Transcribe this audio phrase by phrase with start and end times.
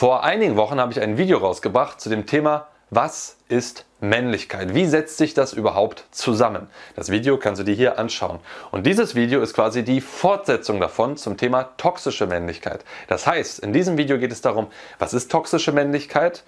[0.00, 4.74] Vor einigen Wochen habe ich ein Video rausgebracht zu dem Thema Was ist Männlichkeit?
[4.74, 6.68] Wie setzt sich das überhaupt zusammen?
[6.96, 8.38] Das Video kannst du dir hier anschauen.
[8.70, 12.82] Und dieses Video ist quasi die Fortsetzung davon zum Thema toxische Männlichkeit.
[13.08, 14.68] Das heißt, in diesem Video geht es darum,
[14.98, 16.44] was ist toxische Männlichkeit?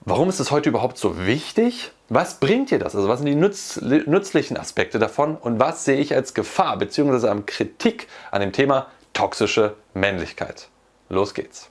[0.00, 1.92] Warum ist es heute überhaupt so wichtig?
[2.08, 2.96] Was bringt dir das?
[2.96, 5.36] Also was sind die nütz nützlichen Aspekte davon?
[5.36, 7.28] Und was sehe ich als Gefahr bzw.
[7.28, 10.70] an Kritik an dem Thema toxische Männlichkeit?
[11.08, 11.70] Los geht's.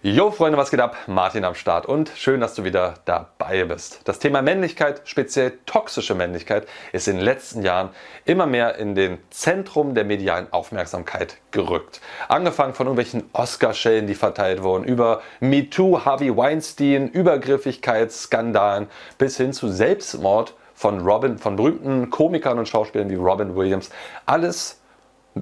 [0.00, 0.96] Jo Freunde, was geht ab?
[1.08, 4.02] Martin am Start und schön, dass du wieder dabei bist.
[4.04, 7.88] Das Thema Männlichkeit, speziell toxische Männlichkeit, ist in den letzten Jahren
[8.24, 12.00] immer mehr in den Zentrum der medialen Aufmerksamkeit gerückt.
[12.28, 18.86] Angefangen von irgendwelchen Oscar-Schellen, die verteilt wurden, über MeToo, Harvey Weinstein, Übergriffigkeitsskandalen
[19.18, 23.90] bis hin zu Selbstmord von Robin, von berühmten Komikern und Schauspielern wie Robin Williams.
[24.26, 24.77] Alles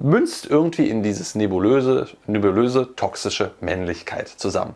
[0.03, 4.75] münzt irgendwie in dieses nebulöse, nebulöse toxische Männlichkeit zusammen.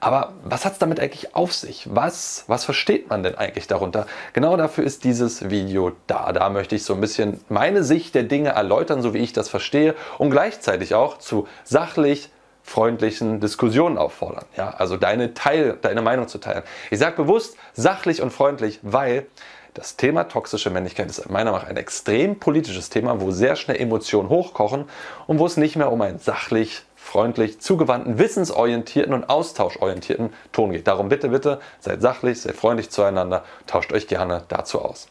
[0.00, 1.86] Aber was hat es damit eigentlich auf sich?
[1.88, 4.06] Was, was versteht man denn eigentlich darunter?
[4.32, 6.32] Genau dafür ist dieses Video da.
[6.32, 9.48] Da möchte ich so ein bisschen meine Sicht der Dinge erläutern, so wie ich das
[9.48, 12.30] verstehe und gleichzeitig auch zu sachlich
[12.62, 14.44] freundlichen Diskussionen auffordern.
[14.56, 16.62] Ja, also deine, Teil, deine Meinung zu teilen.
[16.90, 19.26] Ich sage bewusst sachlich und freundlich, weil
[19.74, 23.80] das Thema toxische Männlichkeit ist meiner Meinung nach ein extrem politisches Thema, wo sehr schnell
[23.80, 24.84] Emotionen hochkochen
[25.26, 30.86] und wo es nicht mehr um einen sachlich, freundlich, zugewandten, wissensorientierten und austauschorientierten Ton geht.
[30.86, 35.08] Darum bitte, bitte, seid sachlich, seid freundlich zueinander, tauscht euch gerne dazu aus.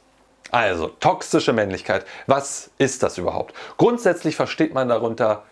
[0.52, 3.56] Also, toxische Männlichkeit, was ist das überhaupt?
[3.78, 5.44] Grundsätzlich versteht man darunter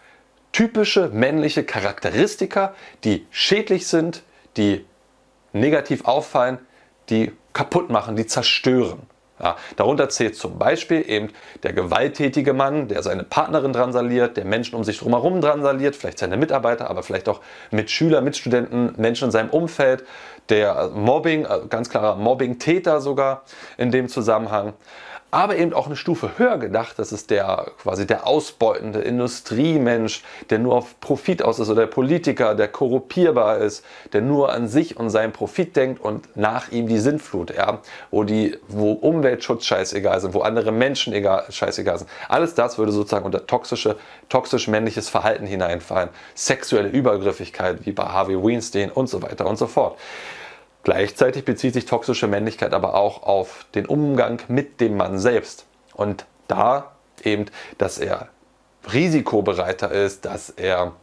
[0.52, 2.74] typische männliche Charakteristika,
[3.04, 4.24] die schädlich sind,
[4.58, 4.86] die
[5.54, 6.60] negativ auffallen,
[7.10, 9.00] die kaputt machen, die zerstören.
[9.42, 11.30] Ja, darunter zählt zum Beispiel eben
[11.64, 16.36] der gewalttätige Mann, der seine Partnerin drangsaliert, der Menschen um sich drumherum drangsaliert, vielleicht seine
[16.36, 17.40] Mitarbeiter, aber vielleicht auch
[17.72, 20.04] Mitschüler, Mitstudenten, Menschen in seinem Umfeld,
[20.50, 23.44] der Mobbing, äh, ganz klarer Mobbing-Täter sogar
[23.78, 24.74] in dem Zusammenhang
[25.32, 26.98] aber eben auch eine Stufe höher gedacht.
[26.98, 31.88] Das ist der quasi der ausbeutende Industriemensch, der nur auf Profit aus ist oder der
[31.88, 36.88] Politiker, der korrupierbar ist, der nur an sich und seinen Profit denkt und nach ihm
[36.88, 37.80] die Sinnflut, ja,
[38.12, 42.10] wo die, wo Umweltschutz scheißegal sind, wo andere Menschen egal, scheißegal sind.
[42.28, 43.98] Alles das würde sozusagen unter toxische,
[44.30, 46.10] toxisch männliches Verhalten hineinfallen.
[46.36, 49.98] Sexuelle Übergriffigkeit, wie bei Harvey Weinstein und so weiter und so fort.
[50.90, 55.68] Gleichzeitig bezieht sich toxische Männlichkeit aber auch auf den Umgang mit dem Mann selbst.
[55.94, 57.46] Und da eben,
[57.78, 58.30] dass er
[58.92, 60.94] risikobereiter ist, dass er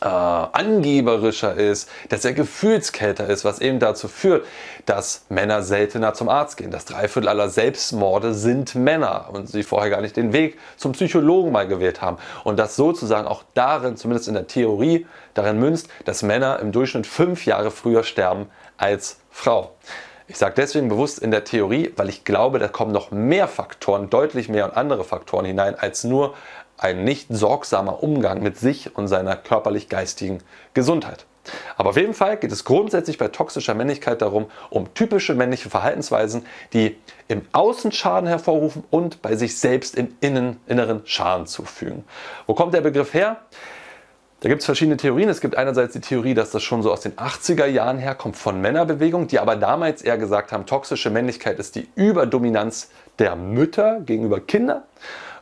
[0.00, 4.46] äh, angeberischer ist, dass er gefühlskälter ist, was eben dazu führt,
[4.84, 6.72] dass Männer seltener zum Arzt gehen.
[6.72, 11.52] Das Dreiviertel aller Selbstmorde sind Männer und sie vorher gar nicht den Weg zum Psychologen
[11.52, 12.18] mal gewählt haben.
[12.42, 17.06] Und das sozusagen auch darin, zumindest in der Theorie, darin münzt, dass Männer im Durchschnitt
[17.06, 18.46] fünf Jahre früher sterben
[18.84, 19.72] als Frau.
[20.28, 24.10] Ich sage deswegen bewusst in der Theorie, weil ich glaube, da kommen noch mehr Faktoren,
[24.10, 26.34] deutlich mehr und andere Faktoren hinein, als nur
[26.76, 30.42] ein nicht sorgsamer Umgang mit sich und seiner körperlich-geistigen
[30.74, 31.24] Gesundheit.
[31.78, 36.44] Aber auf jeden Fall geht es grundsätzlich bei toxischer Männlichkeit darum, um typische männliche Verhaltensweisen,
[36.74, 42.04] die im Außen Schaden hervorrufen und bei sich selbst im inneren Schaden zufügen.
[42.46, 43.38] Wo kommt der Begriff her?
[44.44, 45.30] Da gibt es verschiedene Theorien.
[45.30, 48.60] Es gibt einerseits die Theorie, dass das schon so aus den 80er Jahren herkommt von
[48.60, 54.40] Männerbewegung, die aber damals eher gesagt haben, toxische Männlichkeit ist die Überdominanz der Mütter gegenüber
[54.40, 54.82] Kindern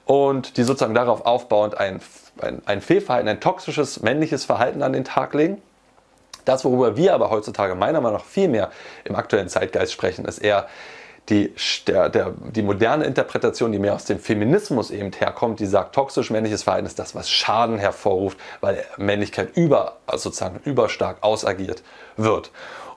[0.05, 2.01] und die sozusagen darauf aufbauend ein,
[2.41, 5.61] ein, ein Fehlverhalten, ein toxisches männliches Verhalten an den Tag legen.
[6.45, 8.71] Das, worüber wir aber heutzutage meiner Meinung nach viel mehr
[9.03, 10.69] im aktuellen Zeitgeist sprechen, ist eher
[11.29, 11.55] die,
[11.87, 16.31] der, der, die moderne Interpretation, die mehr aus dem Feminismus eben herkommt, die sagt, toxisch
[16.31, 21.83] männliches Verhalten ist das, was Schaden hervorruft, weil Männlichkeit über, also sozusagen überstark ausagiert
[22.17, 22.51] wird.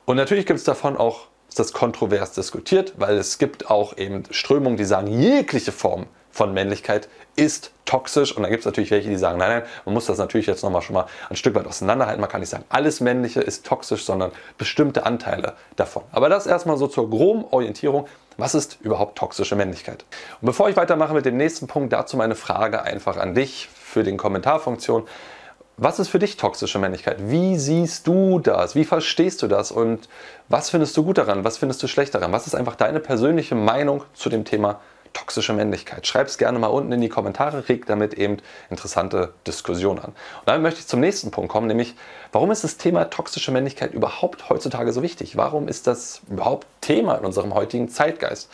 [0.05, 4.23] Und natürlich gibt es davon auch, ist das kontrovers diskutiert, weil es gibt auch eben
[4.31, 8.35] Strömungen, die sagen, jegliche Form von Männlichkeit ist toxisch.
[8.35, 10.63] Und dann gibt es natürlich welche, die sagen, nein, nein, man muss das natürlich jetzt
[10.63, 12.21] nochmal schon mal ein Stück weit auseinanderhalten.
[12.21, 16.03] Man kann nicht sagen, alles Männliche ist toxisch, sondern bestimmte Anteile davon.
[16.11, 18.07] Aber das erstmal so zur groben Orientierung.
[18.37, 20.03] Was ist überhaupt toxische Männlichkeit?
[20.41, 24.03] Und bevor ich weitermache mit dem nächsten Punkt, dazu meine Frage einfach an dich für
[24.03, 25.07] den Kommentarfunktion.
[25.77, 27.17] Was ist für dich toxische Männlichkeit?
[27.29, 28.75] Wie siehst du das?
[28.75, 29.71] Wie verstehst du das?
[29.71, 30.09] Und
[30.49, 31.43] was findest du gut daran?
[31.43, 32.31] Was findest du schlecht daran?
[32.31, 34.79] Was ist einfach deine persönliche Meinung zu dem Thema
[35.15, 36.05] toxische Männlichkeit?
[36.05, 38.37] Schreib es gerne mal unten in die Kommentare, reg damit eben
[38.69, 40.09] interessante Diskussionen an.
[40.11, 41.95] Und dann möchte ich zum nächsten Punkt kommen, nämlich
[42.31, 45.35] warum ist das Thema toxische Männlichkeit überhaupt heutzutage so wichtig?
[45.37, 48.51] Warum ist das überhaupt Thema in unserem heutigen Zeitgeist?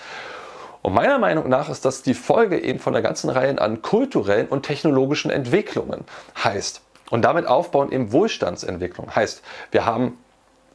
[0.81, 4.47] Und meiner Meinung nach ist das die Folge eben von der ganzen Reihe an kulturellen
[4.47, 6.05] und technologischen Entwicklungen.
[6.43, 6.81] Heißt,
[7.11, 9.13] und damit aufbauen eben Wohlstandsentwicklung.
[9.13, 10.17] Heißt, wir haben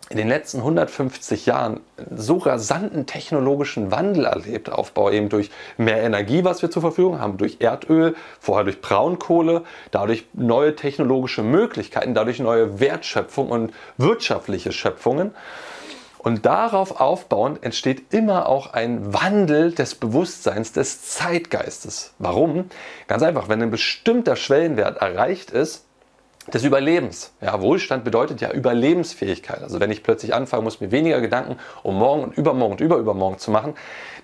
[0.08, 1.80] in den letzten 150 Jahren
[2.14, 7.38] so rasanten technologischen Wandel erlebt, Aufbau eben durch mehr Energie, was wir zur Verfügung haben,
[7.38, 15.32] durch Erdöl, vorher durch Braunkohle, dadurch neue technologische Möglichkeiten, dadurch neue Wertschöpfung und wirtschaftliche Schöpfungen.
[16.18, 22.14] Und darauf aufbauend entsteht immer auch ein Wandel des Bewusstseins, des Zeitgeistes.
[22.18, 22.68] Warum?
[23.06, 25.85] Ganz einfach, wenn ein bestimmter Schwellenwert erreicht ist,
[26.52, 27.32] des Überlebens.
[27.40, 29.62] Ja, Wohlstand bedeutet ja Überlebensfähigkeit.
[29.62, 33.38] Also wenn ich plötzlich anfangen muss, mir weniger Gedanken um morgen und übermorgen und überübermorgen
[33.38, 33.74] zu machen,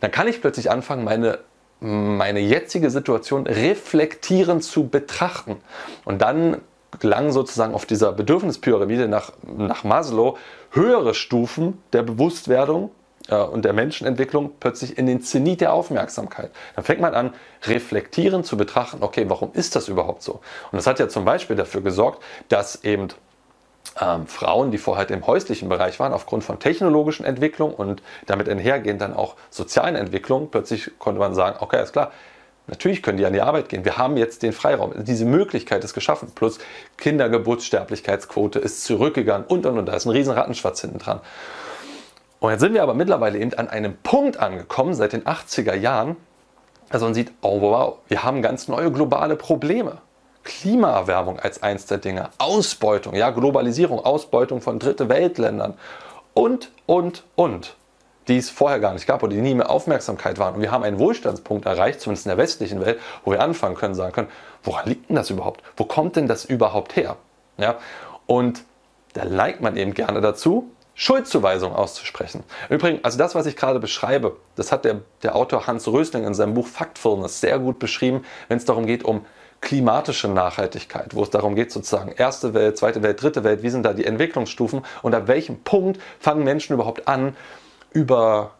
[0.00, 1.38] dann kann ich plötzlich anfangen, meine,
[1.80, 5.56] meine jetzige Situation reflektierend zu betrachten.
[6.04, 6.58] Und dann
[7.00, 10.36] gelangen sozusagen auf dieser Bedürfnispyramide nach, nach Maslow
[10.70, 12.90] höhere Stufen der Bewusstwerdung
[13.30, 16.50] und der Menschenentwicklung plötzlich in den Zenit der Aufmerksamkeit.
[16.74, 17.32] Dann fängt man an,
[17.64, 20.40] reflektieren zu betrachten, okay, warum ist das überhaupt so?
[20.70, 23.08] Und das hat ja zum Beispiel dafür gesorgt, dass eben
[24.00, 29.00] ähm, Frauen, die vorher im häuslichen Bereich waren, aufgrund von technologischen Entwicklungen und damit einhergehend
[29.00, 32.12] dann auch sozialen Entwicklungen, plötzlich konnte man sagen, okay, ist klar,
[32.68, 33.84] Natürlich können die an die Arbeit gehen.
[33.84, 34.92] Wir haben jetzt den Freiraum.
[35.04, 36.30] Diese Möglichkeit ist geschaffen.
[36.32, 36.58] Plus
[36.96, 39.86] Kindergeburtssterblichkeitsquote ist zurückgegangen und und und.
[39.86, 41.20] Da ist ein riesen Rattenschwarz hinten dran.
[42.42, 46.16] Und jetzt sind wir aber mittlerweile eben an einem Punkt angekommen, seit den 80er Jahren,
[46.90, 49.98] also man sieht, oh wow, wir haben ganz neue globale Probleme.
[50.42, 55.74] Klimaerwärmung als eins der Dinge, Ausbeutung, ja, Globalisierung, Ausbeutung von dritte Weltländern
[56.34, 57.76] und, und, und,
[58.26, 60.56] die es vorher gar nicht gab oder die nie mehr Aufmerksamkeit waren.
[60.56, 63.94] Und wir haben einen Wohlstandspunkt erreicht, zumindest in der westlichen Welt, wo wir anfangen können,
[63.94, 64.28] sagen können,
[64.64, 65.62] woran liegt denn das überhaupt?
[65.76, 67.18] Wo kommt denn das überhaupt her?
[67.56, 67.76] Ja,
[68.26, 68.64] und
[69.12, 72.44] da neigt man eben gerne dazu, Schuldzuweisung auszusprechen.
[72.68, 76.34] Übrigens, also das, was ich gerade beschreibe, das hat der, der Autor Hans Rösling in
[76.34, 79.24] seinem Buch Factfulness sehr gut beschrieben, wenn es darum geht, um
[79.62, 83.84] klimatische Nachhaltigkeit, wo es darum geht, sozusagen erste Welt, zweite Welt, dritte Welt, wie sind
[83.84, 87.36] da die Entwicklungsstufen und ab welchem Punkt fangen Menschen überhaupt an,
[87.92, 88.52] über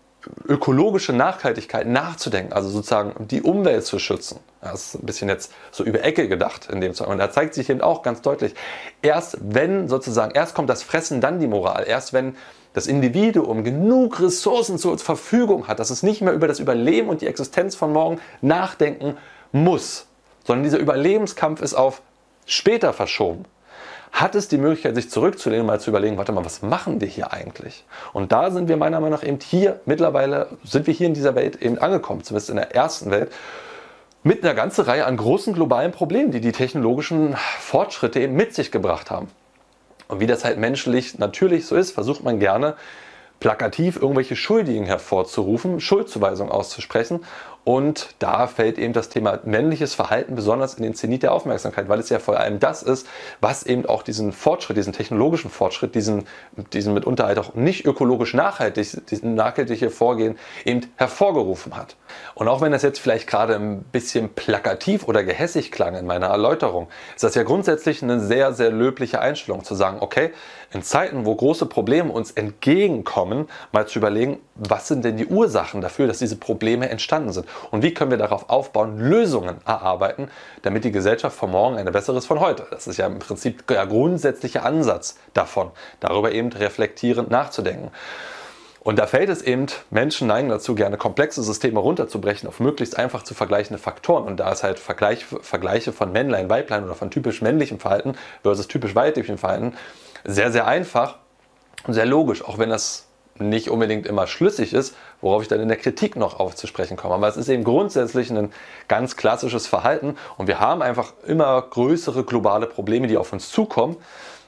[0.47, 4.39] ökologische Nachhaltigkeit nachzudenken, also sozusagen die Umwelt zu schützen.
[4.61, 7.09] Das ist ein bisschen jetzt so über Ecke gedacht in dem Fall.
[7.09, 8.55] Und da zeigt sich eben auch ganz deutlich,
[9.03, 11.85] erst wenn sozusagen, erst kommt das Fressen, dann die Moral.
[11.87, 12.37] Erst wenn
[12.73, 17.21] das Individuum genug Ressourcen zur Verfügung hat, dass es nicht mehr über das Überleben und
[17.21, 19.17] die Existenz von morgen nachdenken
[19.51, 20.07] muss,
[20.45, 22.03] sondern dieser Überlebenskampf ist auf
[22.47, 23.45] später verschoben
[24.13, 27.33] hat es die Möglichkeit, sich zurückzulehnen, mal zu überlegen, warte mal, was machen wir hier
[27.33, 27.85] eigentlich?
[28.13, 31.35] Und da sind wir meiner Meinung nach eben hier, mittlerweile sind wir hier in dieser
[31.35, 33.33] Welt eben angekommen, zumindest in der ersten Welt,
[34.23, 38.71] mit einer ganzen Reihe an großen globalen Problemen, die die technologischen Fortschritte eben mit sich
[38.71, 39.29] gebracht haben.
[40.09, 42.77] Und wie das halt menschlich natürlich so ist, versucht man gerne
[43.41, 47.25] plakativ irgendwelche Schuldigen hervorzurufen, Schuldzuweisungen auszusprechen
[47.65, 52.01] und da fällt eben das Thema männliches Verhalten besonders in den Zenit der Aufmerksamkeit, weil
[52.01, 53.07] es ja vor allem das ist,
[53.41, 56.25] was eben auch diesen Fortschritt, diesen technologischen Fortschritt, diesen,
[56.73, 61.95] diesen mitunter halt auch nicht ökologisch nachhaltig, diesen nachhaltige Vorgehen eben hervorgerufen hat.
[62.35, 66.27] Und auch wenn das jetzt vielleicht gerade ein bisschen plakativ oder gehässig klang in meiner
[66.27, 70.33] Erläuterung, ist das ja grundsätzlich eine sehr, sehr löbliche Einstellung zu sagen, okay,
[70.73, 75.81] in Zeiten, wo große Probleme uns entgegenkommen, mal zu überlegen, was sind denn die Ursachen
[75.81, 80.29] dafür, dass diese Probleme entstanden sind und wie können wir darauf aufbauen, Lösungen erarbeiten,
[80.63, 82.67] damit die Gesellschaft von morgen eine bessere ist von heute.
[82.71, 87.91] Das ist ja im Prinzip der grundsätzliche Ansatz davon, darüber eben reflektierend nachzudenken.
[88.85, 93.23] Und da fällt es eben, Menschen neigen dazu, gerne komplexe Systeme runterzubrechen auf möglichst einfach
[93.23, 94.25] zu vergleichende Faktoren.
[94.25, 98.67] Und da ist halt Vergleich, Vergleiche von Männlein, Weiblein oder von typisch männlichem Verhalten versus
[98.67, 99.75] typisch weiblichem Verhalten
[100.25, 101.19] sehr, sehr einfach
[101.87, 103.07] und sehr logisch, auch wenn das
[103.39, 107.15] nicht unbedingt immer schlüssig ist, worauf ich dann in der Kritik noch aufzusprechen komme.
[107.15, 108.53] Aber es ist eben grundsätzlich ein
[108.89, 113.97] ganz klassisches Verhalten und wir haben einfach immer größere globale Probleme, die auf uns zukommen,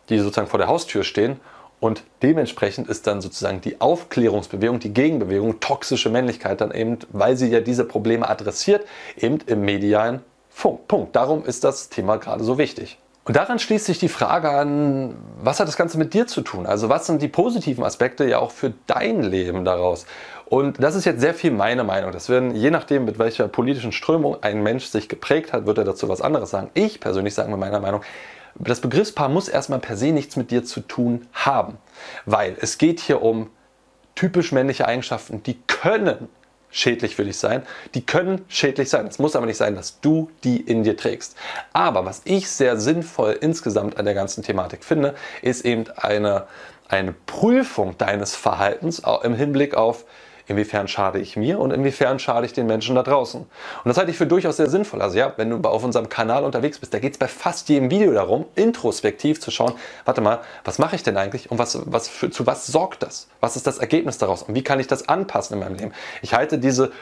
[0.08, 1.40] die sozusagen vor der Haustür stehen
[1.80, 7.50] und dementsprechend ist dann sozusagen die Aufklärungsbewegung, die Gegenbewegung, toxische Männlichkeit dann eben, weil sie
[7.50, 8.86] ja diese Probleme adressiert,
[9.16, 10.22] eben im medialen.
[10.88, 11.14] Punkt.
[11.16, 12.96] Darum ist das Thema gerade so wichtig.
[13.24, 16.66] Und daran schließt sich die Frage an, was hat das Ganze mit dir zu tun?
[16.66, 20.04] Also was sind die positiven Aspekte ja auch für dein Leben daraus?
[20.44, 22.12] Und das ist jetzt sehr viel meine Meinung.
[22.12, 25.84] Das werden, je nachdem, mit welcher politischen Strömung ein Mensch sich geprägt hat, wird er
[25.84, 26.70] dazu was anderes sagen.
[26.74, 28.02] Ich persönlich sage mit meiner Meinung,
[28.56, 31.78] das Begriffspaar muss erstmal per se nichts mit dir zu tun haben.
[32.26, 33.48] Weil es geht hier um
[34.14, 36.28] typisch männliche Eigenschaften, die können
[36.74, 37.62] schädlich für dich sein.
[37.94, 39.06] Die können schädlich sein.
[39.06, 41.36] Es muss aber nicht sein, dass du die in dir trägst.
[41.72, 46.48] Aber was ich sehr sinnvoll insgesamt an der ganzen Thematik finde, ist eben eine,
[46.88, 50.04] eine Prüfung deines Verhaltens im Hinblick auf,
[50.46, 53.40] inwiefern schade ich mir und inwiefern schade ich den Menschen da draußen.
[53.40, 53.48] Und
[53.84, 55.02] das halte ich für durchaus sehr sinnvoll.
[55.02, 57.90] Also ja, wenn du auf unserem Kanal unterwegs bist, da geht es bei fast jedem
[57.90, 59.72] Video darum, introspektiv zu schauen,
[60.04, 63.28] warte mal, was mache ich denn eigentlich und was, was für, zu was sorgt das?
[63.40, 65.92] Was ist das Ergebnis daraus und wie kann ich das anpassen in meinem Leben?
[66.22, 66.92] Ich halte diese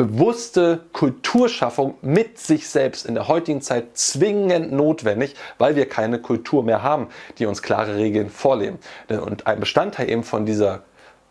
[0.00, 6.62] bewusste Kulturschaffung mit sich selbst in der heutigen Zeit zwingend notwendig, weil wir keine Kultur
[6.62, 8.78] mehr haben, die uns klare Regeln vorleben.
[9.10, 10.84] Und ein Bestandteil eben von dieser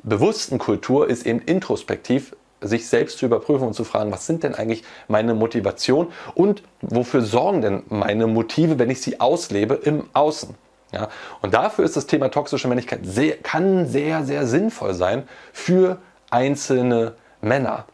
[0.03, 4.55] bewussten Kultur ist eben introspektiv sich selbst zu überprüfen und zu fragen, was sind denn
[4.55, 10.55] eigentlich meine Motivationen und wofür sorgen denn meine Motive, wenn ich sie auslebe im Außen.
[10.91, 11.09] Ja,
[11.41, 15.99] und dafür ist das Thema toxische Männlichkeit sehr, kann sehr, sehr sinnvoll sein für
[16.31, 17.85] einzelne Männer.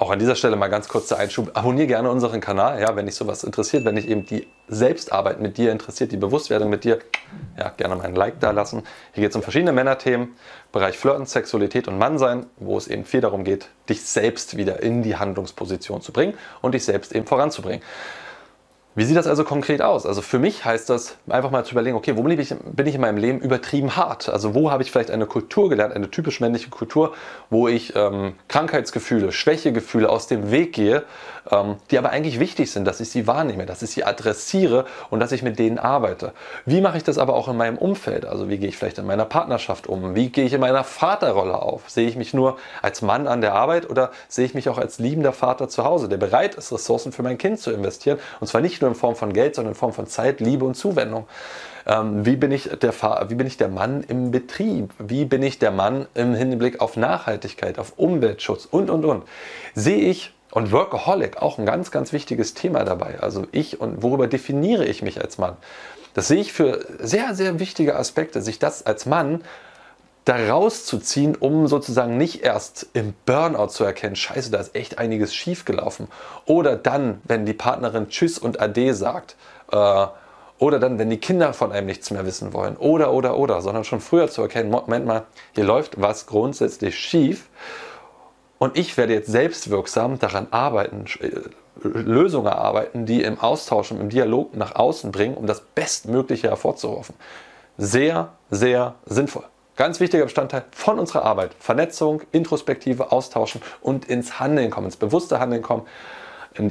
[0.00, 1.50] Auch an dieser Stelle mal ganz kurz der Einschub.
[1.52, 5.58] Abonniere gerne unseren Kanal, ja, wenn dich sowas interessiert, wenn dich eben die Selbstarbeit mit
[5.58, 7.00] dir interessiert, die Bewusstwerdung mit dir,
[7.58, 8.82] ja, gerne mal ein Like da lassen.
[9.12, 10.30] Hier geht es um verschiedene Männerthemen,
[10.72, 15.02] Bereich Flirten, Sexualität und Mannsein, wo es eben viel darum geht, dich selbst wieder in
[15.02, 17.82] die Handlungsposition zu bringen und dich selbst eben voranzubringen.
[18.96, 20.04] Wie sieht das also konkret aus?
[20.04, 22.96] Also für mich heißt das einfach mal zu überlegen, okay, wo bin ich, bin ich
[22.96, 24.28] in meinem Leben übertrieben hart?
[24.28, 27.14] Also wo habe ich vielleicht eine Kultur gelernt, eine typisch männliche Kultur,
[27.50, 31.04] wo ich ähm, Krankheitsgefühle, Schwächegefühle aus dem Weg gehe,
[31.52, 35.20] ähm, die aber eigentlich wichtig sind, dass ich sie wahrnehme, dass ich sie adressiere und
[35.20, 36.32] dass ich mit denen arbeite.
[36.66, 38.26] Wie mache ich das aber auch in meinem Umfeld?
[38.26, 40.16] Also wie gehe ich vielleicht in meiner Partnerschaft um?
[40.16, 41.88] Wie gehe ich in meiner Vaterrolle auf?
[41.88, 44.98] Sehe ich mich nur als Mann an der Arbeit oder sehe ich mich auch als
[44.98, 48.18] liebender Vater zu Hause, der bereit ist, Ressourcen für mein Kind zu investieren?
[48.40, 50.74] Und zwar nicht nur in Form von Geld, sondern in Form von Zeit, Liebe und
[50.74, 51.26] Zuwendung.
[51.86, 52.92] Ähm, wie, bin ich der,
[53.28, 54.92] wie bin ich der Mann im Betrieb?
[54.98, 59.24] Wie bin ich der Mann im Hinblick auf Nachhaltigkeit, auf Umweltschutz und, und, und?
[59.74, 63.20] Sehe ich und Workaholic, auch ein ganz, ganz wichtiges Thema dabei.
[63.20, 65.56] Also ich und worüber definiere ich mich als Mann?
[66.14, 69.42] Das sehe ich für sehr, sehr wichtige Aspekte, sich das als Mann
[70.30, 75.34] da rauszuziehen, um sozusagen nicht erst im Burnout zu erkennen, scheiße, da ist echt einiges
[75.34, 76.06] schiefgelaufen.
[76.46, 79.34] Oder dann, wenn die Partnerin Tschüss und Ade sagt.
[79.72, 80.06] Äh,
[80.60, 82.76] oder dann, wenn die Kinder von einem nichts mehr wissen wollen.
[82.76, 83.60] Oder, oder, oder.
[83.60, 85.24] Sondern schon früher zu erkennen, Moment mal,
[85.56, 87.48] hier läuft was grundsätzlich schief.
[88.58, 91.40] Und ich werde jetzt selbstwirksam daran arbeiten, äh,
[91.82, 97.16] Lösungen erarbeiten, die im Austausch und im Dialog nach außen bringen, um das Bestmögliche hervorzurufen.
[97.78, 99.46] Sehr, sehr sinnvoll.
[99.80, 101.52] Ganz wichtiger Bestandteil von unserer Arbeit.
[101.58, 105.86] Vernetzung, Introspektive, Austauschen und ins Handeln kommen, ins bewusste Handeln kommen,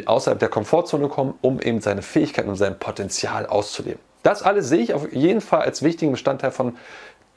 [0.06, 4.00] außerhalb der Komfortzone kommen, um eben seine Fähigkeiten und sein Potenzial auszuleben.
[4.22, 6.78] Das alles sehe ich auf jeden Fall als wichtigen Bestandteil von,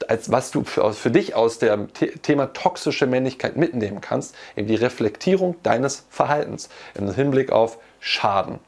[0.07, 4.75] als was du für, für dich aus dem Thema toxische Männlichkeit mitnehmen kannst, eben die
[4.75, 8.59] Reflektierung deines Verhaltens im Hinblick auf Schaden,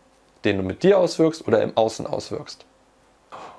[0.44, 2.66] den du mit dir auswirkst oder im Außen auswirkst.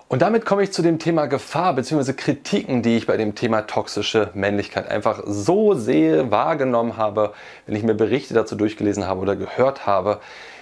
[0.09, 2.13] Und damit komme ich zu dem Thema Gefahr bzw.
[2.13, 7.33] Kritiken, die ich bei dem Thema toxische Männlichkeit einfach so sehr wahrgenommen habe,
[7.67, 10.21] wenn ich mir Berichte dazu durchgelesen habe oder gehört habe,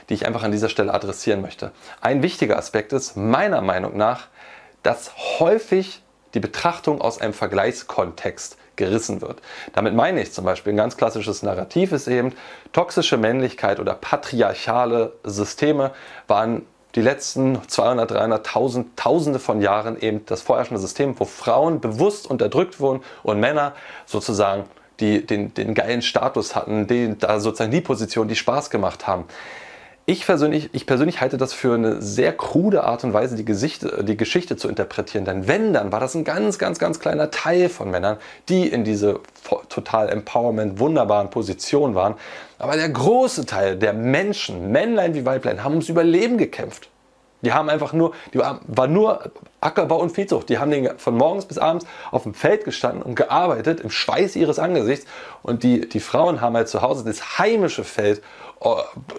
[0.08, 1.72] die ich einfach an dieser Stelle adressieren möchte.
[2.00, 4.28] Ein wichtiger Aspekt ist meiner Meinung nach,
[4.82, 6.00] dass häufig
[6.32, 9.42] die Betrachtung aus einem Vergleichskontext gerissen wird.
[9.74, 12.32] Damit meine ich zum Beispiel ein ganz klassisches Narrativ ist eben,
[12.72, 15.92] toxische Männlichkeit oder patriarchale Systeme
[16.26, 16.62] waren
[16.94, 22.28] die letzten 200, 300, 1000, Tausende von Jahren eben das vorherrschende System, wo Frauen bewusst
[22.30, 23.72] unterdrückt wurden und Männer
[24.06, 24.64] sozusagen
[25.00, 29.24] die, den, den geilen Status hatten, die, da sozusagen die Position, die Spaß gemacht haben.
[30.06, 34.04] Ich persönlich, ich persönlich halte das für eine sehr krude Art und Weise, die, Gesichte,
[34.04, 35.24] die Geschichte zu interpretieren.
[35.24, 38.18] Denn wenn, dann war das ein ganz, ganz, ganz kleiner Teil von Männern,
[38.50, 39.20] die in diese
[39.70, 42.16] total Empowerment, wunderbaren Positionen waren.
[42.58, 46.90] Aber der große Teil der Menschen, Männlein wie Weiblein, haben ums Überleben gekämpft.
[47.44, 50.48] Die haben einfach nur, die war, nur Ackerbau und Viehzucht.
[50.48, 54.36] Die haben den von morgens bis abends auf dem Feld gestanden und gearbeitet im Schweiß
[54.36, 55.06] ihres Angesichts.
[55.42, 58.22] Und die, die Frauen haben halt zu Hause das heimische Feld
[58.60, 58.68] äh,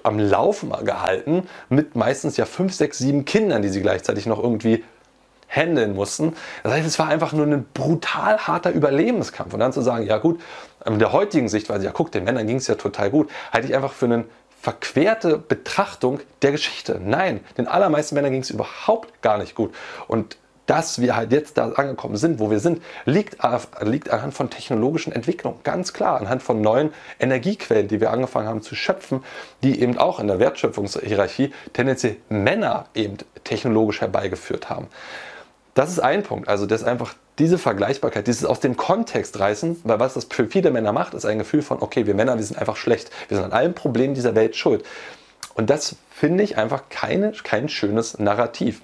[0.04, 4.84] am Laufen gehalten mit meistens ja fünf, sechs, sieben Kindern, die sie gleichzeitig noch irgendwie
[5.48, 6.36] handeln mussten.
[6.64, 9.54] Das heißt, es war einfach nur ein brutal harter Überlebenskampf.
[9.54, 10.42] Und dann zu sagen, ja gut,
[10.86, 13.76] in der heutigen Sichtweise, ja guck, den Männern ging es ja total gut, halte ich
[13.76, 14.26] einfach für einen
[14.66, 17.00] verquerte Betrachtung der Geschichte.
[17.00, 19.72] Nein, den allermeisten Männern ging es überhaupt gar nicht gut.
[20.08, 23.38] Und dass wir halt jetzt da angekommen sind, wo wir sind, liegt,
[23.82, 25.60] liegt anhand von technologischen Entwicklungen.
[25.62, 29.24] Ganz klar, anhand von neuen Energiequellen, die wir angefangen haben zu schöpfen,
[29.62, 34.88] die eben auch in der Wertschöpfungshierarchie tendenziell Männer eben technologisch herbeigeführt haben.
[35.76, 36.50] Das ist ein Punkt.
[36.50, 40.72] Also das einfach diese Vergleichbarkeit, dieses aus dem Kontext reißen, weil was das für viele
[40.72, 43.12] Männer macht, ist ein Gefühl von, okay, wir Männer, wir sind einfach schlecht.
[43.28, 44.86] Wir sind an allen Problemen dieser Welt schuld.
[45.54, 48.82] Und das finde ich einfach keine, kein schönes Narrativ.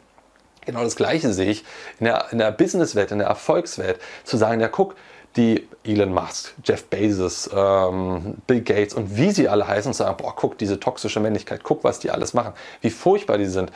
[0.66, 1.66] Genau das Gleiche sehe ich
[2.00, 4.00] in der, in der Businesswelt, in der Erfolgswelt.
[4.24, 4.96] Zu sagen, ja guck,
[5.38, 10.18] die Elon Musk, Jeff Bezos, ähm, Bill Gates und wie sie alle heißen und sagen,
[10.18, 13.72] boah, guck diese toxische Männlichkeit, guck, was die alles machen, wie furchtbar die sind,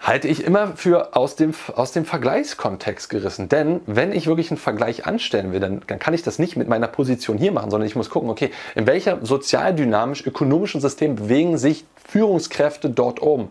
[0.00, 3.48] halte ich immer für aus dem, aus dem Vergleichskontext gerissen.
[3.48, 6.68] Denn wenn ich wirklich einen Vergleich anstellen will, dann, dann kann ich das nicht mit
[6.68, 11.84] meiner Position hier machen, sondern ich muss gucken, okay, in welcher sozialdynamisch-ökonomischen System bewegen sich
[12.08, 13.48] Führungskräfte dort oben?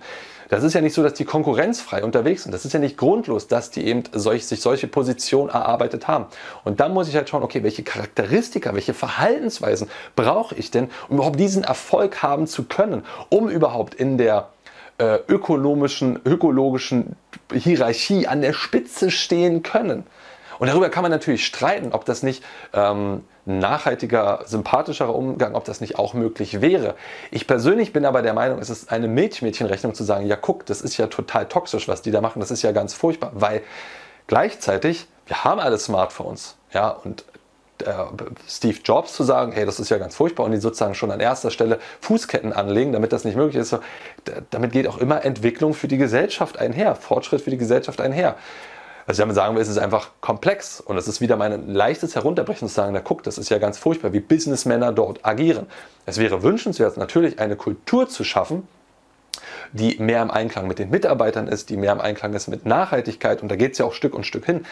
[0.49, 2.53] Das ist ja nicht so, dass die konkurrenzfrei unterwegs sind.
[2.53, 6.25] Das ist ja nicht grundlos, dass die eben solch, sich solche Positionen erarbeitet haben.
[6.63, 11.17] Und dann muss ich halt schauen, okay, welche Charakteristika, welche Verhaltensweisen brauche ich denn, um
[11.17, 14.47] überhaupt diesen Erfolg haben zu können, um überhaupt in der
[14.97, 17.15] äh, ökonomischen, ökologischen
[17.53, 20.05] Hierarchie an der Spitze stehen können.
[20.59, 25.81] Und darüber kann man natürlich streiten, ob das nicht ähm, nachhaltiger, sympathischerer Umgang, ob das
[25.81, 26.95] nicht auch möglich wäre.
[27.31, 30.81] Ich persönlich bin aber der Meinung, es ist eine Milchmädchenrechnung zu sagen, ja guck, das
[30.81, 33.61] ist ja total toxisch, was die da machen, das ist ja ganz furchtbar, weil
[34.25, 37.23] gleichzeitig, wir haben alle Smartphones, ja, und
[38.47, 41.19] Steve Jobs zu sagen, hey, das ist ja ganz furchtbar und die sozusagen schon an
[41.19, 43.77] erster Stelle Fußketten anlegen, damit das nicht möglich ist.
[44.49, 48.35] damit geht auch immer Entwicklung für die Gesellschaft einher, Fortschritt für die Gesellschaft einher.
[49.07, 52.67] Also damit sagen will, es ist einfach komplex und es ist wieder mein leichtes Herunterbrechen
[52.67, 55.67] zu sagen, na guck, das ist ja ganz furchtbar, wie Businessmänner dort agieren.
[56.05, 58.67] Es wäre wünschenswert, natürlich eine Kultur zu schaffen,
[59.71, 63.41] die mehr im Einklang mit den Mitarbeitern ist, die mehr im Einklang ist mit Nachhaltigkeit
[63.41, 64.65] und da geht es ja auch Stück und Stück hin.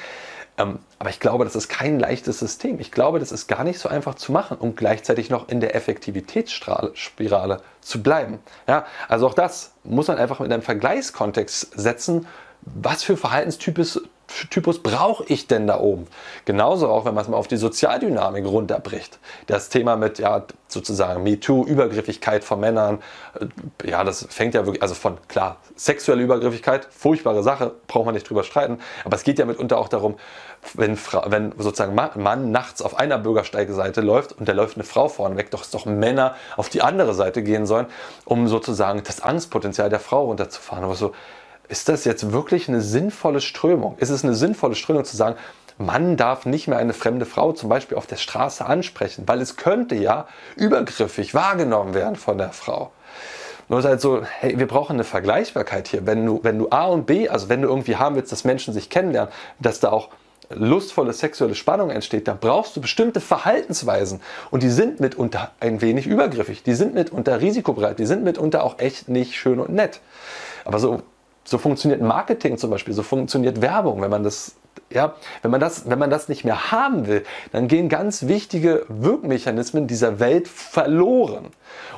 [0.57, 2.79] Ähm, aber ich glaube, das ist kein leichtes System.
[2.79, 5.75] Ich glaube, das ist gar nicht so einfach zu machen und gleichzeitig noch in der
[5.75, 8.39] Effektivitätsspirale zu bleiben.
[8.67, 12.27] Ja, also auch das muss man einfach mit einem Vergleichskontext setzen.
[12.65, 14.01] Was für Verhaltenstypus
[14.50, 16.07] Typus brauche ich denn da oben?
[16.45, 19.19] Genauso auch, wenn man es mal auf die Sozialdynamik runterbricht.
[19.48, 23.00] Das Thema mit ja sozusagen MeToo, Übergriffigkeit von Männern,
[23.39, 28.15] äh, ja, das fängt ja wirklich, also von klar, sexuelle Übergriffigkeit, furchtbare Sache, braucht man
[28.15, 30.15] nicht drüber streiten, aber es geht ja mitunter auch darum,
[30.74, 35.38] wenn, wenn sozusagen Mann nachts auf einer Bürgersteigseite läuft und da läuft eine Frau vorne
[35.38, 37.86] weg, doch es doch Männer auf die andere Seite gehen sollen,
[38.25, 40.84] um sozusagen das Angstpotenzial der Frau runterzufahren.
[40.84, 41.13] Aber so,
[41.67, 43.98] ist das jetzt wirklich eine sinnvolle Strömung?
[43.98, 45.35] Ist es eine sinnvolle Strömung zu sagen,
[45.77, 49.57] man darf nicht mehr eine fremde Frau zum Beispiel auf der Straße ansprechen, weil es
[49.57, 52.92] könnte ja übergriffig wahrgenommen werden von der Frau.
[53.68, 56.05] Nur ist halt so, hey, wir brauchen eine Vergleichbarkeit hier.
[56.05, 58.74] Wenn du, wenn du A und B, also wenn du irgendwie haben willst, dass Menschen
[58.74, 60.09] sich kennenlernen, dass da auch
[60.50, 64.22] lustvolle sexuelle Spannung entsteht, dann brauchst du bestimmte Verhaltensweisen.
[64.51, 68.77] Und die sind mitunter ein wenig übergriffig, die sind mitunter risikobereit, die sind mitunter auch
[68.77, 70.00] echt nicht schön und nett.
[70.63, 71.01] Aber so
[71.46, 74.01] so funktioniert Marketing zum Beispiel, so funktioniert Werbung.
[74.01, 74.55] Wenn man das,
[74.90, 78.86] ja, wenn man das, wenn man das nicht mehr haben will, dann gehen ganz wichtige
[78.90, 81.48] Wirkmechanismen dieser Welt verloren.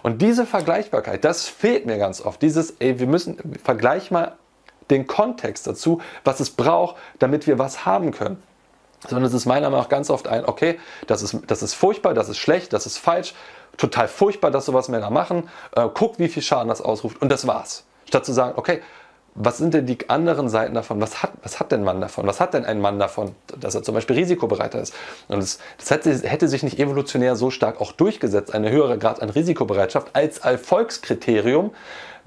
[0.03, 2.41] Und diese Vergleichbarkeit, das fehlt mir ganz oft.
[2.41, 4.33] Dieses, ey, wir müssen, vergleich mal
[4.89, 8.41] den Kontext dazu, was es braucht, damit wir was haben können.
[9.07, 12.13] Sondern es ist meiner Meinung nach ganz oft ein, okay, das ist, das ist furchtbar,
[12.13, 13.33] das ist schlecht, das ist falsch,
[13.77, 17.45] total furchtbar, dass sowas Männer machen, äh, guck, wie viel Schaden das ausruft und das
[17.47, 17.85] war's.
[18.05, 18.81] Statt zu sagen, okay,
[19.37, 20.99] was sind denn die anderen Seiten davon?
[20.99, 22.25] Was hat, was hat denn Mann davon?
[22.25, 24.95] Was hat denn ein Mann davon, dass er zum Beispiel risikobereiter ist?
[25.27, 29.21] Und das, das hätte, hätte, sich nicht evolutionär so stark auch durchgesetzt, eine höhere Grad
[29.21, 31.71] an Risikobereitschaft als Erfolgskriterium,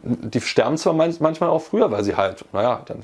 [0.02, 3.02] die sterben zwar manchmal auch früher, weil sie halt, naja, dann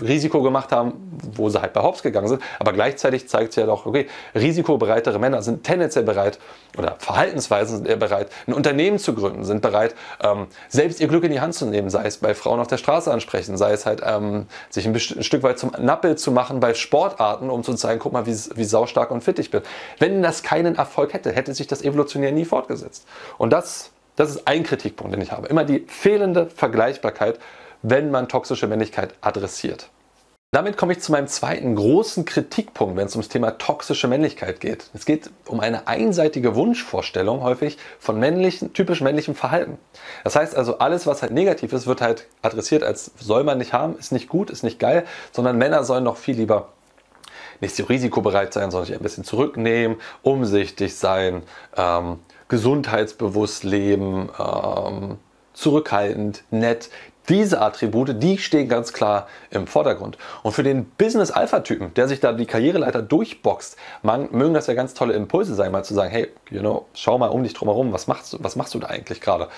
[0.00, 0.94] Risiko gemacht haben,
[1.34, 5.18] wo sie halt bei Hops gegangen sind, aber gleichzeitig zeigt es ja doch, okay, risikobereitere
[5.18, 6.38] Männer sind tendenziell bereit
[6.76, 11.24] oder Verhaltensweisen sind eher bereit, ein Unternehmen zu gründen, sind bereit, ähm, selbst ihr Glück
[11.24, 13.86] in die Hand zu nehmen, sei es bei Frauen auf der Straße ansprechen, sei es
[13.86, 17.74] halt ähm, sich ein, ein, Stück weit zum Nappel zu machen bei Sportarten, um zu
[17.74, 19.62] zeigen, guck mal, wie, wie saustark und fit ich bin.
[19.98, 23.06] Wenn das keinen Erfolg hätte, hätte sich das evolutionär nie fortgesetzt.
[23.38, 25.46] Und das das ist ein Kritikpunkt, den ich habe.
[25.48, 27.38] Immer die fehlende Vergleichbarkeit,
[27.82, 29.90] wenn man toxische Männlichkeit adressiert.
[30.52, 34.88] Damit komme ich zu meinem zweiten großen Kritikpunkt, wenn es ums Thema toxische Männlichkeit geht.
[34.94, 39.76] Es geht um eine einseitige Wunschvorstellung häufig von männlichen, typisch männlichem Verhalten.
[40.24, 43.72] Das heißt also, alles, was halt negativ ist, wird halt adressiert als soll man nicht
[43.72, 46.68] haben, ist nicht gut, ist nicht geil, sondern Männer sollen noch viel lieber
[47.60, 51.42] nicht so risikobereit sein, sondern sich ein bisschen zurücknehmen, umsichtig sein,
[51.76, 55.18] ähm, gesundheitsbewusst leben, ähm,
[55.52, 56.90] zurückhaltend, nett.
[57.28, 60.16] Diese Attribute, die stehen ganz klar im Vordergrund.
[60.44, 64.94] Und für den Business-Alpha-Typen, der sich da die Karriereleiter durchboxt, man, mögen das ja ganz
[64.94, 67.92] tolle Impulse sein, mal zu sagen, hey, you know, schau mal um dich drum herum,
[67.92, 69.48] was machst, was machst du da eigentlich gerade?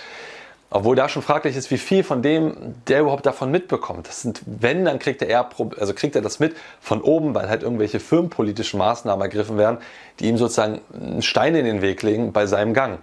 [0.71, 4.07] Obwohl da schon fraglich ist, wie viel von dem der überhaupt davon mitbekommt.
[4.07, 7.63] Das sind, wenn, dann kriegt er also kriegt er das mit von oben, weil halt
[7.63, 9.79] irgendwelche firmenpolitischen Maßnahmen ergriffen werden,
[10.21, 12.99] die ihm sozusagen einen Stein in den Weg legen bei seinem Gang.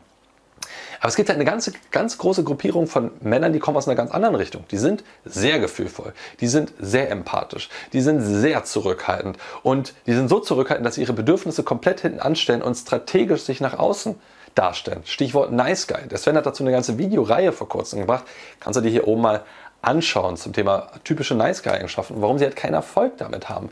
[0.99, 3.95] Aber es gibt halt eine ganze, ganz große Gruppierung von Männern, die kommen aus einer
[3.95, 4.63] ganz anderen Richtung.
[4.71, 10.29] Die sind sehr gefühlvoll, die sind sehr empathisch, die sind sehr zurückhaltend und die sind
[10.29, 14.15] so zurückhaltend, dass sie ihre Bedürfnisse komplett hinten anstellen und strategisch sich nach außen
[14.55, 15.01] darstellen.
[15.05, 16.07] Stichwort Nice Guy.
[16.07, 18.23] Der Sven hat dazu eine ganze Videoreihe vor kurzem gebracht.
[18.59, 19.43] Kannst du dir hier oben mal
[19.81, 23.69] anschauen zum Thema typische Nice Guy-Eigenschaften, warum sie halt keinen Erfolg damit haben.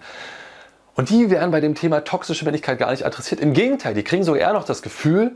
[0.96, 3.42] Und die werden bei dem Thema toxische Männlichkeit gar nicht adressiert.
[3.42, 5.32] Im Gegenteil, die kriegen sogar eher noch das Gefühl,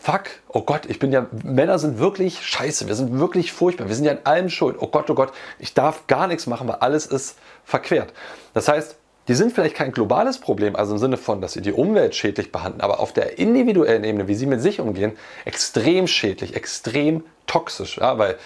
[0.00, 3.94] fuck, oh Gott, ich bin ja, Männer sind wirklich scheiße, wir sind wirklich furchtbar, wir
[3.94, 4.76] sind ja an allem schuld.
[4.80, 8.12] Oh Gott, oh Gott, ich darf gar nichts machen, weil alles ist verquert.
[8.54, 8.96] Das heißt,
[9.28, 12.50] die sind vielleicht kein globales Problem, also im Sinne von, dass sie die Umwelt schädlich
[12.50, 15.12] behandeln, aber auf der individuellen Ebene, wie sie mit sich umgehen,
[15.44, 17.98] extrem schädlich, extrem toxisch.
[17.98, 18.36] Ja, weil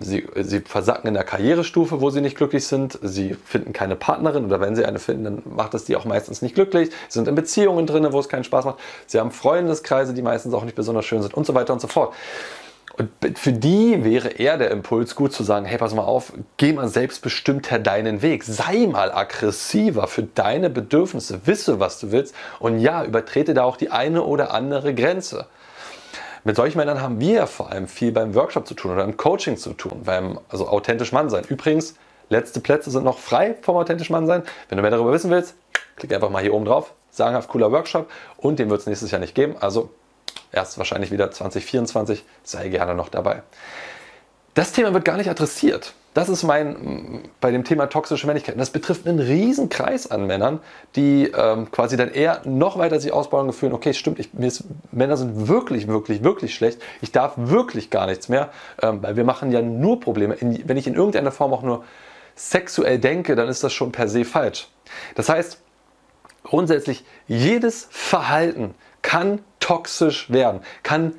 [0.00, 2.98] Sie, sie, versacken in der Karrierestufe, wo sie nicht glücklich sind.
[3.02, 6.42] Sie finden keine Partnerin oder wenn sie eine finden, dann macht es die auch meistens
[6.42, 6.90] nicht glücklich.
[7.08, 8.78] Sie sind in Beziehungen drin, wo es keinen Spaß macht.
[9.06, 11.88] Sie haben Freundeskreise, die meistens auch nicht besonders schön sind und so weiter und so
[11.88, 12.12] fort.
[12.98, 16.72] Und für die wäre eher der Impuls gut zu sagen, hey, pass mal auf, geh
[16.72, 18.42] mal selbstbestimmter deinen Weg.
[18.42, 21.46] Sei mal aggressiver für deine Bedürfnisse.
[21.46, 22.34] Wisse, was du willst.
[22.58, 25.46] Und ja, übertrete da auch die eine oder andere Grenze.
[26.42, 29.56] Mit solchen Männern haben wir vor allem viel beim Workshop zu tun oder im Coaching
[29.56, 31.44] zu tun, beim also authentisch Mann sein.
[31.48, 31.94] Übrigens,
[32.30, 34.42] letzte Plätze sind noch frei vom authentisch Mann sein.
[34.68, 35.54] Wenn du mehr darüber wissen willst,
[35.96, 36.94] klick einfach mal hier oben drauf.
[37.10, 39.56] Sagenhaft cooler Workshop und den wird es nächstes Jahr nicht geben.
[39.60, 39.90] Also
[40.52, 42.24] erst wahrscheinlich wieder 2024.
[42.42, 43.42] Sei gerne noch dabei.
[44.54, 45.94] Das Thema wird gar nicht adressiert.
[46.14, 48.58] Das ist mein, bei dem Thema toxische Männlichkeit.
[48.58, 50.58] Das betrifft einen riesen Kreis an Männern,
[50.96, 54.64] die ähm, quasi dann eher noch weiter sich ausbauen und gefühlen, okay, stimmt, ich, ist,
[54.90, 56.82] Männer sind wirklich, wirklich, wirklich schlecht.
[57.02, 58.50] Ich darf wirklich gar nichts mehr,
[58.82, 60.34] ähm, weil wir machen ja nur Probleme.
[60.34, 61.84] In, wenn ich in irgendeiner Form auch nur
[62.34, 64.66] sexuell denke, dann ist das schon per se falsch.
[65.14, 65.60] Das heißt,
[66.42, 71.12] grundsätzlich, jedes Verhalten kann toxisch werden, kann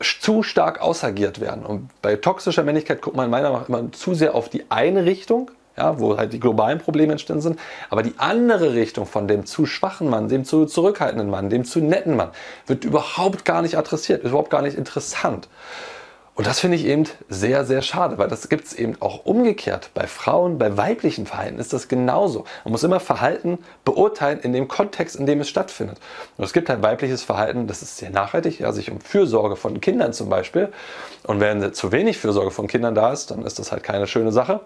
[0.00, 1.66] zu stark ausagiert werden.
[1.66, 5.04] Und bei toxischer Männlichkeit guckt man meiner Meinung nach immer zu sehr auf die eine
[5.04, 7.60] Richtung, ja, wo halt die globalen Probleme entstanden sind.
[7.90, 11.80] Aber die andere Richtung von dem zu schwachen Mann, dem zu zurückhaltenden Mann, dem zu
[11.80, 12.30] netten Mann,
[12.68, 15.48] wird überhaupt gar nicht adressiert, ist überhaupt gar nicht interessant.
[16.38, 19.90] Und das finde ich eben sehr, sehr schade, weil das gibt es eben auch umgekehrt.
[19.92, 22.44] Bei Frauen, bei weiblichen Verhalten ist das genauso.
[22.62, 25.98] Man muss immer Verhalten beurteilen in dem Kontext, in dem es stattfindet.
[26.36, 29.80] Und es gibt halt weibliches Verhalten, das ist sehr nachhaltig, ja, sich um Fürsorge von
[29.80, 30.68] Kindern zum Beispiel.
[31.24, 34.30] Und wenn zu wenig Fürsorge von Kindern da ist, dann ist das halt keine schöne
[34.30, 34.60] Sache.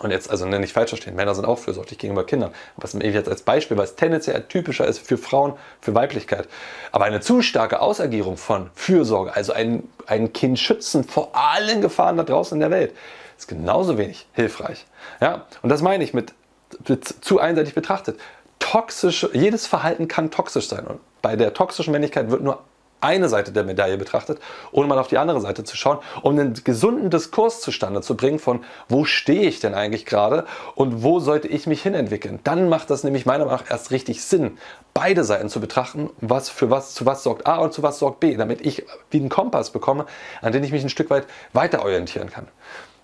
[0.00, 2.52] Und jetzt, also nicht falsch verstehen, Männer sind auch fürsorglich gegenüber Kindern.
[2.76, 6.48] Was ich jetzt als Beispiel, weil es tendenziell typischer ist für Frauen, für Weiblichkeit.
[6.92, 12.16] Aber eine zu starke Ausagierung von Fürsorge, also ein, ein Kind schützen vor allen Gefahren
[12.16, 12.94] da draußen in der Welt,
[13.36, 14.86] ist genauso wenig hilfreich.
[15.20, 15.46] Ja?
[15.62, 16.32] Und das meine ich mit,
[16.86, 18.20] mit zu einseitig betrachtet.
[18.58, 20.86] Toxisch, jedes Verhalten kann toxisch sein.
[20.86, 22.62] Und bei der toxischen Männlichkeit wird nur
[23.00, 24.40] eine Seite der Medaille betrachtet,
[24.72, 28.38] ohne mal auf die andere Seite zu schauen, um einen gesunden Diskurs zustande zu bringen
[28.38, 32.40] von, wo stehe ich denn eigentlich gerade und wo sollte ich mich hinentwickeln.
[32.44, 34.58] Dann macht das nämlich meiner Meinung nach erst richtig Sinn,
[34.94, 38.20] beide Seiten zu betrachten, was für was, zu was sorgt A und zu was sorgt
[38.20, 40.06] B, damit ich wie einen Kompass bekomme,
[40.42, 42.48] an den ich mich ein Stück weit weiter orientieren kann.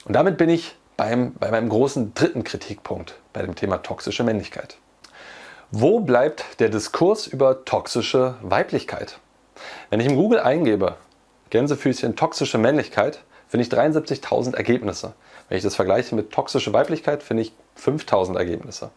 [0.05, 4.77] Und damit bin ich beim, bei meinem großen dritten Kritikpunkt bei dem Thema toxische Männlichkeit.
[5.71, 9.19] Wo bleibt der Diskurs über toxische Weiblichkeit?
[9.91, 10.97] Wenn ich im Google eingebe,
[11.51, 15.15] Gänsefüßchen toxische Männlichkeit, finde ich 73.000 Ergebnisse.
[15.49, 18.91] Wenn ich das vergleiche mit toxische Weiblichkeit, finde ich 5.000 Ergebnisse.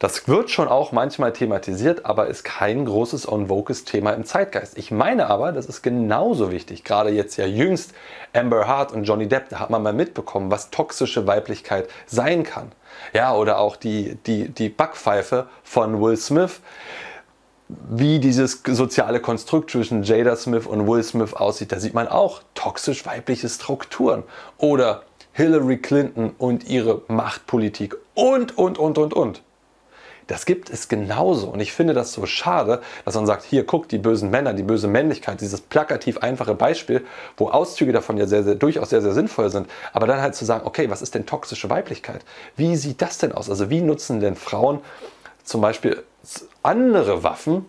[0.00, 4.78] Das wird schon auch manchmal thematisiert, aber ist kein großes on vogues Thema im Zeitgeist.
[4.78, 6.84] Ich meine aber, das ist genauso wichtig.
[6.84, 7.92] Gerade jetzt ja jüngst
[8.32, 12.72] Amber Hart und Johnny Depp, da hat man mal mitbekommen, was toxische Weiblichkeit sein kann.
[13.12, 16.62] Ja, oder auch die, die, die Backpfeife von Will Smith
[17.88, 21.72] wie dieses soziale Konstrukt zwischen Jada Smith und Will Smith aussieht.
[21.72, 24.24] Da sieht man auch toxisch weibliche Strukturen.
[24.58, 25.02] Oder
[25.32, 29.42] Hillary Clinton und ihre Machtpolitik und, und, und, und, und.
[30.26, 31.48] Das gibt es genauso.
[31.48, 34.62] Und ich finde das so schade, dass man sagt, hier guckt die bösen Männer, die
[34.62, 37.04] böse Männlichkeit, dieses plakativ einfache Beispiel,
[37.36, 39.68] wo Auszüge davon ja sehr, sehr, durchaus sehr, sehr sinnvoll sind.
[39.92, 42.24] Aber dann halt zu sagen, okay, was ist denn toxische Weiblichkeit?
[42.56, 43.50] Wie sieht das denn aus?
[43.50, 44.80] Also wie nutzen denn Frauen
[45.42, 46.00] zum Beispiel
[46.62, 47.66] andere Waffen,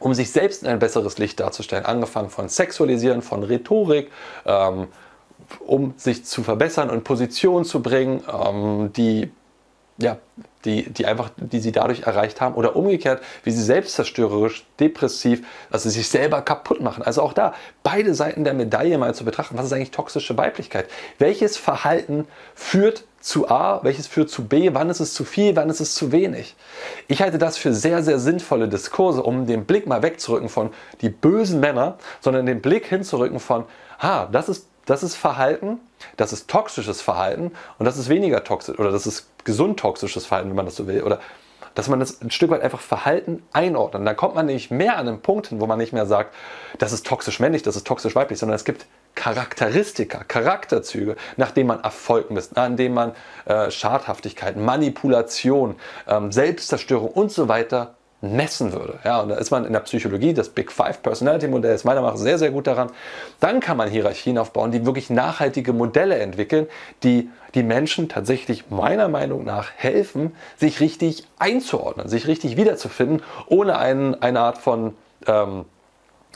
[0.00, 1.84] um sich selbst in ein besseres Licht darzustellen.
[1.84, 4.10] Angefangen von Sexualisieren, von Rhetorik,
[4.44, 4.88] ähm,
[5.60, 9.30] um sich zu verbessern und Positionen zu bringen, ähm, die
[9.98, 10.18] ja,
[10.64, 15.90] die, die einfach, die sie dadurch erreicht haben oder umgekehrt, wie sie selbstzerstörerisch, depressiv, also
[15.90, 17.02] sich selber kaputt machen.
[17.02, 19.58] Also auch da beide Seiten der Medaille mal zu betrachten.
[19.58, 20.88] Was ist eigentlich toxische Weiblichkeit?
[21.18, 25.70] Welches Verhalten führt zu A, welches führt zu B, wann ist es zu viel, wann
[25.70, 26.56] ist es zu wenig.
[27.06, 31.08] Ich halte das für sehr, sehr sinnvolle Diskurse, um den Blick mal wegzurücken von die
[31.08, 33.64] bösen Männer, sondern den Blick hinzurücken von,
[34.00, 35.78] ha, das ist, das ist Verhalten,
[36.16, 40.50] das ist toxisches Verhalten und das ist weniger toxisch oder das ist gesund toxisches Verhalten,
[40.50, 41.02] wenn man das so will.
[41.02, 41.20] Oder
[41.74, 44.06] dass man das ein Stück weit einfach Verhalten einordnet.
[44.06, 46.34] Dann kommt man nämlich mehr an einen Punkt hin, wo man nicht mehr sagt,
[46.78, 51.68] das ist toxisch männlich, das ist toxisch weiblich, sondern es gibt Charakteristika, Charakterzüge, nach denen
[51.68, 53.12] man Erfolg misst, an denen man
[53.44, 55.76] äh, Schadhaftigkeit, Manipulation,
[56.06, 59.00] ähm, Selbstzerstörung und so weiter messen würde.
[59.04, 62.00] Ja, und da ist man in der Psychologie, das Big Five Personality Modell ist meiner
[62.00, 62.90] Meinung nach sehr, sehr gut daran.
[63.40, 66.68] Dann kann man Hierarchien aufbauen, die wirklich nachhaltige Modelle entwickeln,
[67.02, 73.76] die die Menschen tatsächlich meiner Meinung nach helfen, sich richtig einzuordnen, sich richtig wiederzufinden, ohne
[73.76, 74.94] einen, eine Art von
[75.26, 75.64] ähm,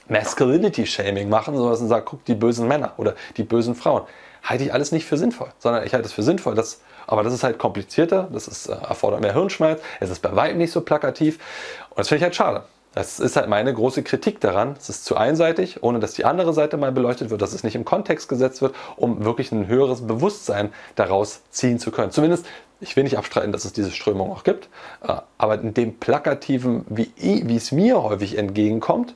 [0.09, 4.03] Masculinity-Shaming machen, sondern sagt, guck, die bösen Männer oder die bösen Frauen.
[4.43, 7.33] Halte ich alles nicht für sinnvoll, sondern ich halte es für sinnvoll, dass aber das
[7.33, 10.81] ist halt komplizierter, das ist, äh, erfordert mehr Hirnschmalz, es ist bei weitem nicht so
[10.81, 11.39] plakativ
[11.91, 12.65] und das finde ich halt schade.
[12.97, 14.75] Das ist halt meine große Kritik daran.
[14.79, 17.75] Es ist zu einseitig, ohne dass die andere Seite mal beleuchtet wird, dass es nicht
[17.75, 22.11] im Kontext gesetzt wird, um wirklich ein höheres Bewusstsein daraus ziehen zu können.
[22.11, 22.47] Zumindest,
[22.81, 24.71] ich will nicht abstreiten, dass es diese Strömung auch gibt,
[25.07, 29.15] äh, aber in dem Plakativen, wie, wie es mir häufig entgegenkommt,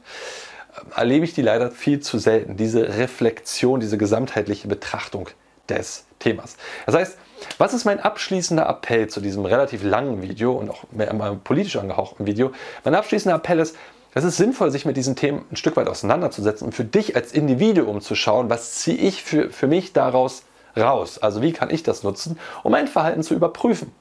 [0.94, 2.59] äh, erlebe ich die leider viel zu selten.
[2.59, 5.31] Diese Reflexion, diese gesamtheitliche Betrachtung
[5.70, 6.59] des Themas.
[6.85, 7.18] Das heißt,
[7.59, 11.12] was ist mein abschließender Appell zu diesem relativ langen Video und auch mehr
[11.44, 12.53] politisch angehauchten Video?
[12.85, 13.76] Mein abschließender Appell ist,
[14.14, 17.33] es ist sinnvoll, sich mit diesen Themen ein Stück weit auseinanderzusetzen und für dich als
[17.33, 20.42] Individuum zu schauen, was ziehe ich für, für mich daraus
[20.76, 21.18] raus?
[21.18, 23.92] Also wie kann ich das nutzen, um mein Verhalten zu überprüfen?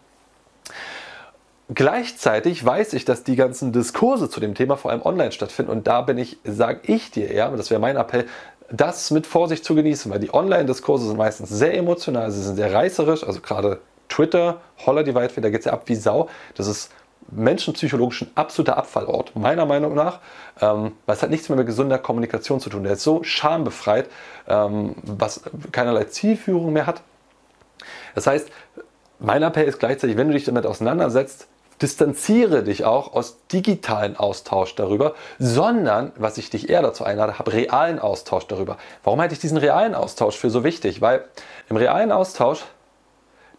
[1.71, 5.85] Gleichzeitig weiß ich, dass die ganzen Diskurse zu dem Thema vor allem online stattfinden und
[5.85, 8.25] da bin ich, sage ich dir eher, das wäre mein Appell,
[8.71, 12.73] das mit Vorsicht zu genießen, weil die Online-Diskurse sind meistens sehr emotional, sie sind sehr
[12.73, 16.29] reißerisch, also gerade Twitter, Holler die Waldfee, da geht es ja ab wie Sau.
[16.55, 16.91] Das ist
[17.31, 20.19] menschenpsychologisch ein absoluter Abfallort, meiner Meinung nach,
[20.61, 22.83] ähm, weil es hat nichts mehr mit gesunder Kommunikation zu tun.
[22.83, 24.09] Der ist so schambefreit,
[24.47, 27.01] ähm, was keinerlei Zielführung mehr hat.
[28.15, 28.49] Das heißt,
[29.19, 31.47] mein Appell ist gleichzeitig, wenn du dich damit auseinandersetzt,
[31.81, 37.53] distanziere dich auch aus digitalen Austausch darüber, sondern, was ich dich eher dazu einlade, habe
[37.53, 38.77] realen Austausch darüber.
[39.03, 41.01] Warum halte ich diesen realen Austausch für so wichtig?
[41.01, 41.23] Weil
[41.69, 42.63] im realen Austausch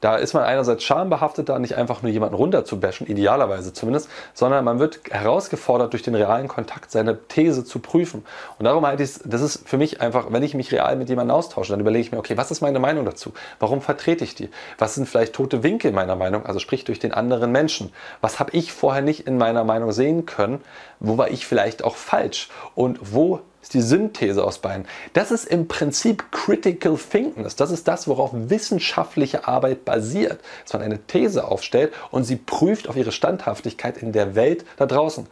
[0.01, 4.79] da ist man einerseits schambehaftet, da nicht einfach nur jemanden runterzubashen, idealerweise zumindest, sondern man
[4.79, 8.25] wird herausgefordert, durch den realen Kontakt seine These zu prüfen.
[8.59, 11.37] Und darum halte ich das ist für mich einfach, wenn ich mich real mit jemandem
[11.37, 13.33] austausche, dann überlege ich mir, okay, was ist meine Meinung dazu?
[13.59, 14.49] Warum vertrete ich die?
[14.79, 17.93] Was sind vielleicht tote Winkel meiner Meinung, also sprich durch den anderen Menschen?
[18.21, 20.61] Was habe ich vorher nicht in meiner Meinung sehen können?
[20.99, 22.49] Wo war ich vielleicht auch falsch?
[22.75, 24.87] Und wo ist die Synthese aus beiden.
[25.13, 27.47] Das ist im Prinzip Critical Thinking.
[27.57, 30.41] Das ist das, worauf wissenschaftliche Arbeit basiert.
[30.65, 34.87] Dass man eine These aufstellt und sie prüft auf ihre Standhaftigkeit in der Welt da
[34.87, 35.27] draußen.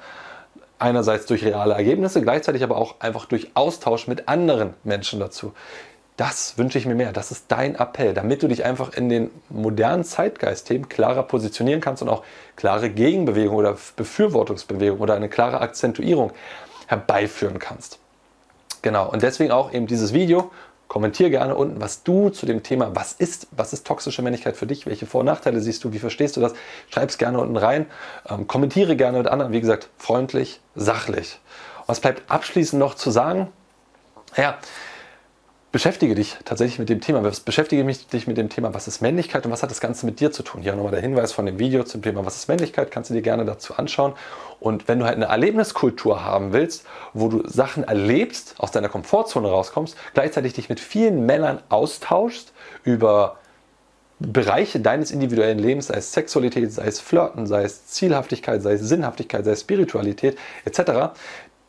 [0.79, 5.53] Einerseits durch reale Ergebnisse, gleichzeitig aber auch einfach durch Austausch mit anderen Menschen dazu.
[6.17, 7.13] Das wünsche ich mir mehr.
[7.13, 12.03] Das ist dein Appell, damit du dich einfach in den modernen Zeitgeistthemen klarer positionieren kannst
[12.03, 12.25] und auch
[12.57, 16.33] klare Gegenbewegung oder Befürwortungsbewegung oder eine klare Akzentuierung
[16.89, 18.01] herbeiführen kannst.
[18.83, 20.51] Genau, und deswegen auch eben dieses Video.
[20.89, 24.67] Kommentiere gerne unten, was du zu dem Thema, was ist, was ist toxische Männlichkeit für
[24.67, 26.55] dich, welche Vor- und Nachteile siehst du, wie verstehst du das?
[26.89, 27.87] Schreib es gerne unten rein.
[28.27, 31.41] Ähm, kommentiere gerne mit anderen, wie gesagt, freundlich, sachlich.
[31.87, 33.49] Was bleibt abschließend noch zu sagen?
[34.37, 34.59] Ja,
[35.71, 37.21] beschäftige dich tatsächlich mit dem Thema.
[37.45, 40.21] Beschäftige mich dich mit dem Thema, was ist Männlichkeit und was hat das Ganze mit
[40.21, 40.63] dir zu tun?
[40.63, 43.23] Hier nochmal der Hinweis von dem Video zum Thema, was ist Männlichkeit, kannst du dir
[43.23, 44.15] gerne dazu anschauen.
[44.61, 49.49] Und wenn du halt eine Erlebniskultur haben willst, wo du Sachen erlebst, aus deiner Komfortzone
[49.49, 52.53] rauskommst, gleichzeitig dich mit vielen Männern austauschst
[52.85, 53.37] über
[54.21, 58.81] Bereiche deines individuellen Lebens, sei es Sexualität, sei es Flirten, sei es Zielhaftigkeit, sei es
[58.81, 61.13] Sinnhaftigkeit, sei es Spiritualität etc.,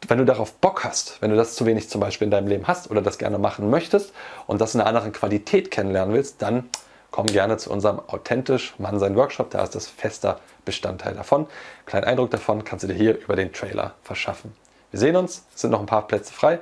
[0.10, 2.68] wenn du darauf Bock hast, wenn du das zu wenig zum Beispiel in deinem Leben
[2.68, 4.14] hast oder das gerne machen möchtest
[4.48, 6.70] und das in einer anderen Qualität kennenlernen willst, dann
[7.12, 9.52] komm gerne zu unserem authentisch Mannsein Workshop.
[9.52, 11.48] Da ist das fester Bestandteil davon.
[11.86, 14.54] Kleinen Eindruck davon kannst du dir hier über den Trailer verschaffen.
[14.92, 16.60] Wir sehen uns, es sind noch ein paar Plätze frei.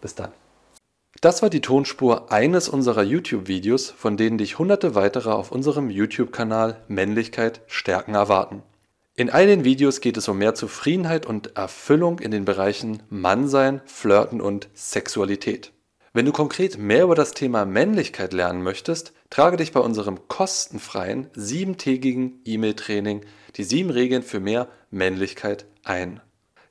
[0.00, 0.32] Bis dann.
[1.20, 6.76] Das war die Tonspur eines unserer YouTube-Videos, von denen dich hunderte weitere auf unserem YouTube-Kanal
[6.88, 8.62] Männlichkeit stärken erwarten.
[9.16, 13.82] In all den Videos geht es um mehr Zufriedenheit und Erfüllung in den Bereichen Mannsein,
[13.84, 15.72] Flirten und Sexualität.
[16.12, 21.28] Wenn du konkret mehr über das Thema Männlichkeit lernen möchtest, trage dich bei unserem kostenfreien
[21.34, 23.22] siebentägigen E-Mail-Training
[23.56, 26.20] die sieben Regeln für mehr Männlichkeit ein.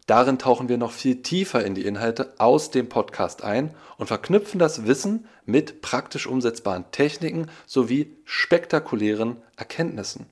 [0.08, 4.60] Darin tauchen wir noch viel tiefer in die Inhalte aus dem Podcast ein und verknüpfen
[4.60, 10.26] das Wissen mit praktisch umsetzbaren Techniken sowie spektakulären Erkenntnissen.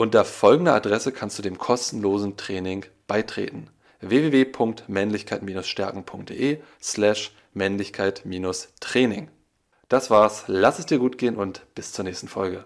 [0.00, 3.68] Unter folgender Adresse kannst du dem kostenlosen Training beitreten:
[4.00, 9.28] www.männlichkeit-stärken.de slash Männlichkeit-Training.
[9.88, 12.64] Das war's, lass es dir gut gehen und bis zur nächsten Folge.